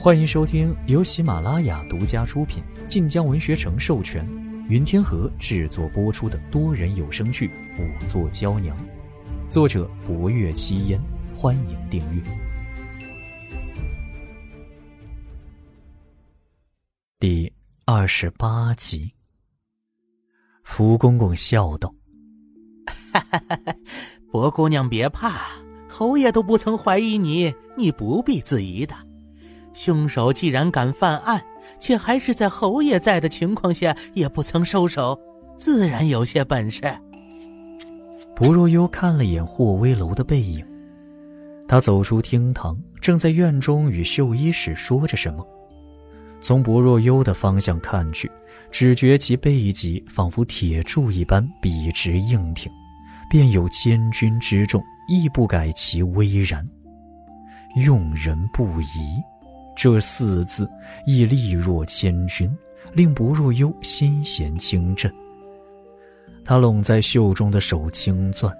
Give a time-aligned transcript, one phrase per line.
[0.00, 4.24] 欢迎收听由喜马拉雅独家出品、晋江文学城授权、
[4.68, 7.48] 云天河制作播出的多人有声剧
[7.80, 8.76] 《五座娇娘》，
[9.50, 11.00] 作者：博月七烟。
[11.36, 12.22] 欢迎订阅
[17.18, 17.52] 第
[17.84, 19.12] 二十八集。
[20.62, 21.92] 福公公笑道
[23.12, 23.74] ：“哈哈哈哈
[24.30, 25.40] 博姑娘别怕，
[25.88, 28.94] 侯爷都不曾怀疑你，你不必自疑的。”
[29.78, 31.40] 凶手既然敢犯案，
[31.78, 35.16] 且还是在侯爷在的情况下也不曾收手，
[35.56, 36.82] 自然有些本事。
[38.34, 40.66] 薄若幽看了眼霍威楼的背影，
[41.68, 45.46] 他走出厅堂，正在院中与绣衣使说着什么。
[46.40, 48.28] 从薄若幽的方向看去，
[48.72, 52.68] 只觉其背脊仿佛铁柱一般笔直硬挺，
[53.30, 56.68] 便有千钧之重，亦不改其巍然。
[57.76, 59.22] 用人不疑。
[59.80, 60.68] 这四字
[61.06, 62.50] 亦力若千钧，
[62.94, 65.08] 令不若幽心弦轻震。
[66.44, 68.52] 他拢在袖中的手轻攥，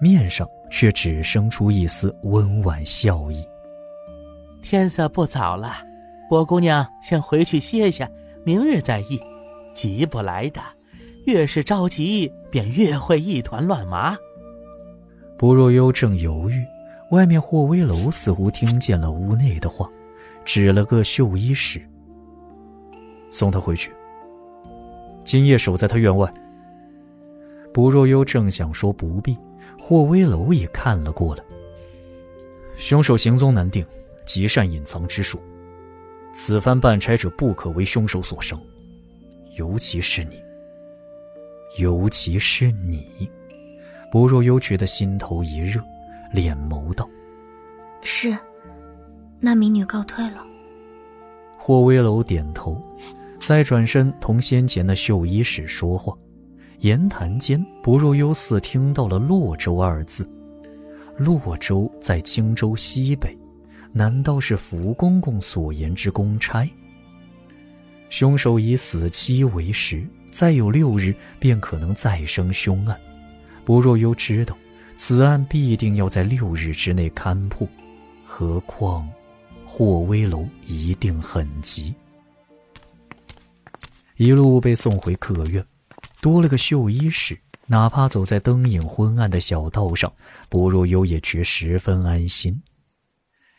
[0.00, 3.46] 面上却只生出一丝温婉笑意。
[4.62, 5.74] 天色不早了，
[6.30, 8.10] 薄姑娘先回去歇下，
[8.42, 9.20] 明日再议。
[9.74, 10.60] 急不来的，
[11.26, 14.16] 越是着急，便越会一团乱麻。
[15.36, 16.64] 不若幽正犹豫，
[17.10, 19.86] 外面霍威楼似乎听见了屋内的话。
[20.44, 21.80] 指了个绣衣使，
[23.30, 23.92] 送他回去。
[25.24, 26.32] 今夜守在他院外。
[27.72, 29.38] 薄若幽正想说不必，
[29.80, 31.42] 霍威楼也看了过来。
[32.76, 33.86] 凶手行踪难定，
[34.26, 35.40] 极善隐藏之术，
[36.34, 38.60] 此番办差者不可为凶手所伤，
[39.56, 40.42] 尤其是你。
[41.78, 43.30] 尤其是你，
[44.10, 45.80] 薄若幽觉得心头一热，
[46.32, 47.08] 脸眸道
[48.02, 48.36] ：“是。”
[49.44, 50.46] 那民女告退了。
[51.58, 52.80] 霍威楼点头，
[53.40, 56.16] 再转身同先前的绣衣使说话。
[56.78, 60.28] 言谈间，不若幽似听到了“洛州”二字。
[61.16, 63.36] 洛州在荆州西北，
[63.92, 66.64] 难道是福公公所言之公差？
[68.10, 72.96] 凶手以死期为时，再有六日便可能再生凶案。
[73.64, 74.56] 不若幽知道，
[74.94, 77.66] 此案必定要在六日之内勘破，
[78.24, 79.08] 何况……
[79.74, 81.94] 霍威楼一定很急，
[84.18, 85.64] 一路被送回客院，
[86.20, 87.38] 多了个绣衣使，
[87.68, 90.12] 哪怕走在灯影昏暗的小道上，
[90.50, 92.62] 薄若幽也觉十分安心。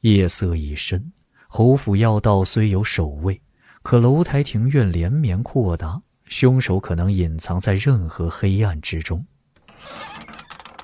[0.00, 1.12] 夜色已深，
[1.46, 3.38] 侯府要道虽有守卫，
[3.82, 9.22] 可楼台庭院连绵阔达，凶手可能隐藏在任何黑暗之中。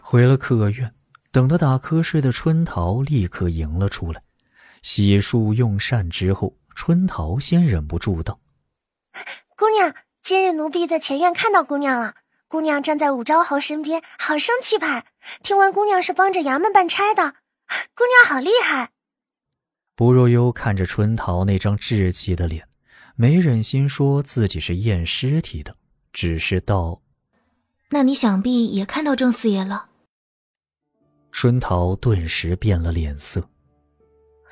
[0.02, 0.92] 回了客院，
[1.32, 4.20] 等他打瞌睡的春桃立刻迎了出来。
[4.84, 8.38] 洗漱用膳之后，春桃先忍不住道
[9.56, 12.14] ：“姑娘，今日奴婢在前院看到姑娘了。
[12.48, 15.06] 姑娘站在武昭侯身边，好生气派。
[15.42, 17.32] 听闻姑娘是帮着衙门办差的，
[17.94, 18.90] 姑娘好厉害。”
[19.96, 22.68] 不若幽看着春桃那张稚气的脸，
[23.16, 25.74] 没忍心说自己是验尸体的，
[26.12, 27.00] 只是道
[27.88, 29.88] ：“那你想必也看到郑四爷了。”
[31.32, 33.48] 春桃顿时变了脸色。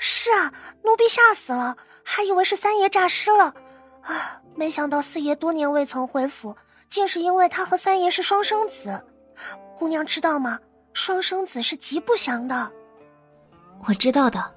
[0.04, 0.52] 是啊，
[0.82, 3.54] 奴婢吓死了，还以为是三爷诈尸了，
[4.02, 4.42] 啊！
[4.56, 6.56] 没想到四爷多年未曾回府，
[6.88, 9.00] 竟是因为他和三爷是双生子。
[9.76, 10.58] 姑娘知道吗？
[10.92, 12.72] 双生子是极不祥的。
[13.86, 14.52] 我知道的。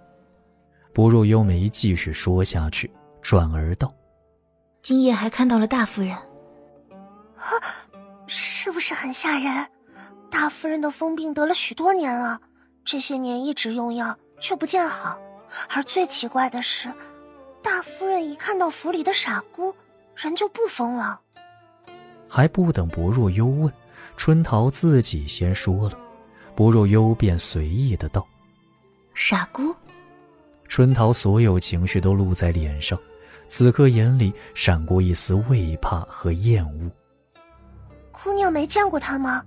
[0.92, 2.92] 不若幽梅继续说下去，
[3.22, 3.94] 转而道
[4.82, 6.12] ：“今夜还看到了大夫人。
[6.16, 7.46] 啊，
[8.26, 9.68] 是不是很吓人？
[10.32, 12.42] 大夫人的疯病得了许多年了，
[12.84, 15.16] 这些年一直用药，却不见好。”
[15.74, 16.92] 而最奇怪的是，
[17.62, 19.74] 大夫人一看到府里的傻姑，
[20.16, 21.20] 人就不疯了。
[22.28, 23.72] 还不等薄若幽问，
[24.18, 25.98] 春桃自己先说了，
[26.56, 28.26] 薄若幽便随意的道
[29.16, 29.76] ：“傻姑。”
[30.68, 33.00] 春桃所有情绪都露在脸上，
[33.48, 36.92] 此刻眼里闪过一丝畏怕和厌恶。
[38.12, 39.44] 姑娘没见过他吗？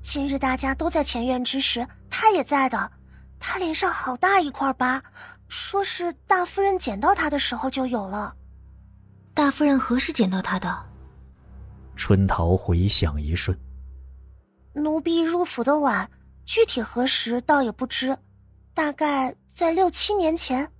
[0.00, 2.90] 今日大家都在前院之时，他也在的。
[3.38, 5.02] 他脸上好大一块疤。
[5.50, 8.32] 说是大夫人捡到他的时候就有了。
[9.34, 10.72] 大夫人何时捡到他的？
[11.96, 13.58] 春桃回想一瞬，
[14.72, 16.08] 奴婢入府的晚，
[16.46, 18.16] 具体何时倒也不知，
[18.72, 20.70] 大概在六七年前。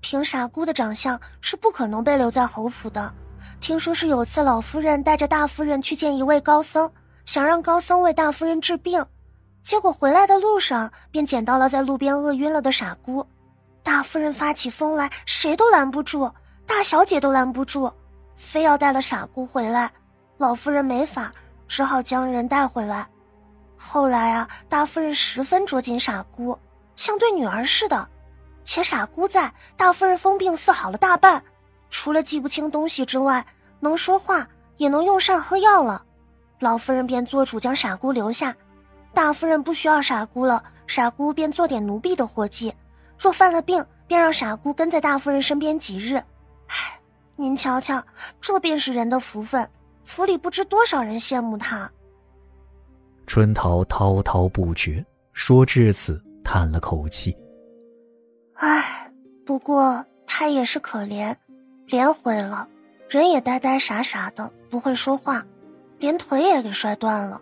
[0.00, 3.12] 凭傻姑的长相，是不可能被留在侯府的。
[3.58, 6.92] 听说是有次老夫人带着大夫人去见一位高僧，
[7.24, 9.02] 想让高僧为大夫人治病，
[9.62, 13.26] 结果回来的路上便捡到了在路边饿晕了的傻姑。
[13.82, 16.30] 大夫人发起疯来，谁都拦不住，
[16.66, 17.92] 大小姐都拦不住，
[18.36, 19.90] 非要带了傻姑回来。
[20.38, 21.32] 老夫人没法，
[21.68, 23.06] 只好将人带回来。
[23.76, 26.56] 后来啊，大夫人十分着紧傻姑，
[26.96, 28.08] 像对女儿似的。
[28.64, 31.42] 且傻姑在，大夫人疯病似好了大半，
[31.90, 33.44] 除了记不清东西之外，
[33.80, 34.46] 能说话，
[34.76, 36.04] 也能用膳喝药了。
[36.60, 38.54] 老夫人便做主将傻姑留下。
[39.12, 42.72] 大夫人不需要傻姑了，傻姑便做点奴婢的活计。
[43.22, 46.16] 若犯了病，便让傻姑跟在大夫人身边几日。
[46.66, 47.00] 唉，
[47.36, 48.02] 您瞧瞧，
[48.40, 49.70] 这便是人的福分。
[50.02, 51.88] 府里不知多少人羡慕他。
[53.24, 57.36] 春桃滔滔不绝，说至此，叹了口气。
[58.54, 59.08] 唉，
[59.46, 61.32] 不过他也是可怜，
[61.86, 62.68] 脸毁了，
[63.08, 65.46] 人也呆呆傻傻的，不会说话，
[66.00, 67.40] 连腿也给摔断了。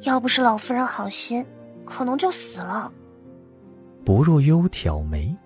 [0.00, 1.46] 要不是老夫人好心，
[1.84, 2.92] 可能就死了。
[4.04, 5.36] 不若幽挑眉，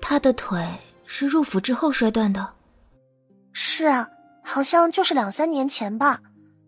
[0.00, 0.64] 他的腿
[1.04, 2.48] 是入府之后摔断的。
[3.52, 4.08] 是啊。
[4.42, 6.18] 好像就是两三年前吧，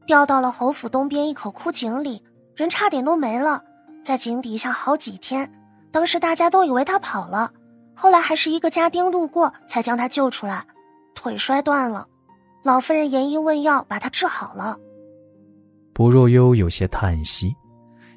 [0.07, 2.23] 掉到了侯府东边一口枯井里，
[2.55, 3.65] 人差点都没了，
[4.05, 5.51] 在井底下好几天。
[5.91, 7.51] 当时大家都以为他跑了，
[7.95, 10.65] 后来还是一个家丁路过才将他救出来，
[11.15, 12.07] 腿摔断了，
[12.63, 14.79] 老夫人研医问药把他治好了。
[15.93, 17.57] 不若幽有些叹息，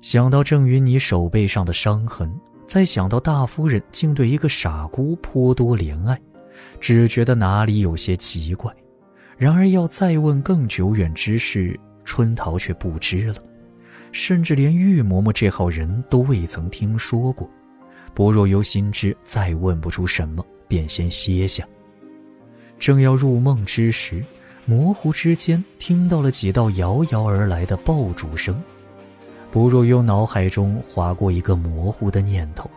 [0.01, 2.29] 想到郑云霓手背上的伤痕，
[2.67, 6.19] 再想到大夫人竟对一个傻姑颇多怜爱，
[6.79, 8.73] 只觉得哪里有些奇怪。
[9.37, 13.35] 然而，要再问更久远之事，春桃却不知了，
[14.11, 17.49] 甚至连玉嬷嬷这号人都未曾听说过。
[18.13, 21.67] 不若幽心知再问不出什么，便先歇下。
[22.79, 24.23] 正要入梦之时，
[24.65, 28.59] 模糊之间听到了几道遥遥而来的爆竹声。
[29.55, 32.69] 不若幽脑海中划过一个模糊的念头：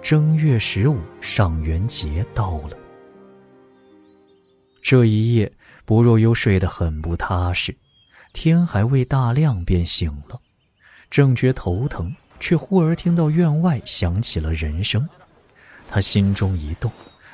[0.00, 2.70] 正月十五上元节到了。
[4.80, 5.52] 这一夜。
[5.84, 7.76] 不若幽睡得很不踏实，
[8.32, 10.40] 天还未大亮便醒了，
[11.10, 12.10] 正觉头疼，
[12.40, 15.06] 却忽而听到院外响起了人声，
[15.86, 16.90] 他心中一动，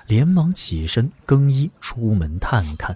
[0.09, 2.95] 连忙起身更衣出门探看。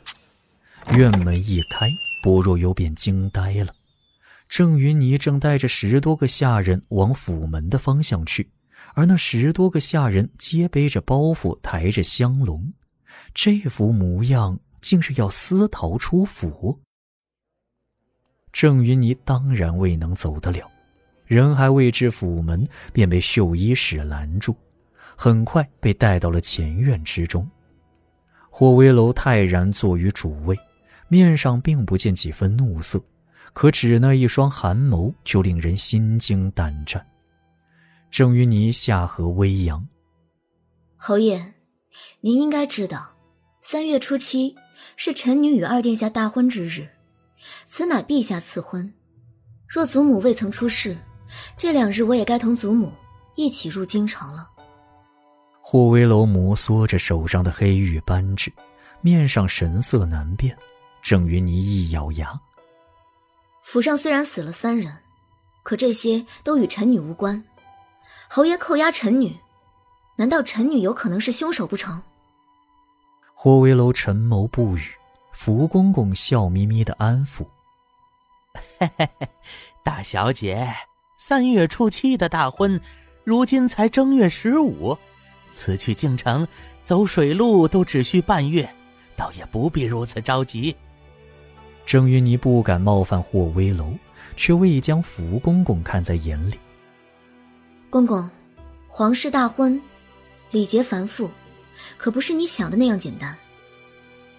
[0.97, 1.89] 院门一开，
[2.25, 3.73] 不若幽便惊呆了，
[4.48, 8.50] 郑云霓正带着十多个下人往府门的方向去，
[8.94, 12.72] 而那十多个下人皆背着包袱，抬着香笼，
[13.34, 14.58] 这副模样。
[14.82, 16.81] 竟是要私逃出府。
[18.52, 20.70] 郑云霓当然未能走得了，
[21.25, 24.54] 人还未至府门，便被绣衣使拦住，
[25.16, 27.44] 很快被带到了前院之中。
[28.48, 30.56] 霍威楼泰然坐于主位，
[31.08, 33.02] 面上并不见几分怒色，
[33.52, 37.04] 可只那一双寒眸就令人心惊胆战。
[38.10, 39.87] 郑云霓下颌微扬
[40.96, 41.54] ：“侯爷，
[42.20, 43.14] 您应该知道，
[43.60, 44.54] 三月初七。”
[44.94, 46.87] 是臣女与二殿下大婚之日，
[47.64, 48.93] 此乃陛下赐婚。
[49.66, 50.96] 若祖母未曾出世，
[51.56, 52.93] 这两日我也该同祖母
[53.34, 54.48] 一起入京城了。
[55.60, 58.52] 霍威楼摩挲着手上的黑玉扳指，
[59.00, 60.56] 面上神色难辨。
[61.02, 62.38] 郑云霓一咬牙
[63.69, 64.97] ：“府上虽然死了三人，
[65.65, 67.43] 可这些都与臣女无关。
[68.31, 69.37] 侯爷扣押臣女，
[70.15, 72.01] 难道臣女有可能是凶手不成？”
[73.35, 74.93] 霍威楼沉眸不语，
[75.32, 77.44] 福公公笑眯眯的安抚
[79.82, 80.73] ：“大小姐，
[81.19, 82.81] 三月初七的大婚，
[83.25, 84.96] 如今才正月十五，
[85.51, 86.46] 此去京城
[86.85, 88.73] 走水路都只需半月，
[89.17, 90.77] 倒也不必如此着急。”
[91.86, 93.93] 郑云霓不敢冒犯霍威楼，
[94.36, 96.58] 却未将福公公看在眼里。
[97.88, 98.28] 公公，
[98.88, 99.81] 皇室大婚，
[100.50, 101.31] 礼节繁复。
[101.96, 103.36] 可不是你想的那样简单。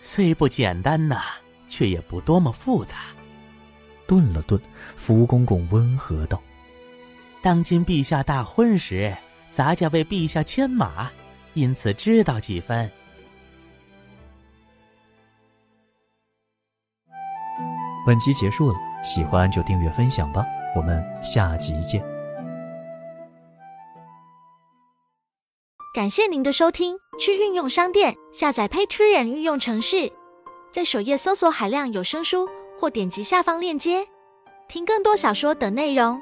[0.01, 1.21] 虽不简单呐，
[1.69, 2.97] 却也不多么复杂。
[4.05, 4.59] 顿了顿，
[4.97, 6.41] 福公公温和道
[7.41, 9.15] ：“当今陛下大婚时，
[9.51, 11.09] 咱家为陛下牵马，
[11.53, 12.91] 因此知道几分。”
[18.07, 22.01] 本集结束了，喜欢就订阅分享吧，我们下集见。
[25.93, 30.13] 感谢您的收听，去运用商店下载 Patreon 运用城市，
[30.71, 32.47] 在首页搜索海量有声书，
[32.79, 34.07] 或点击下方链接
[34.69, 36.21] 听更多小说等内容。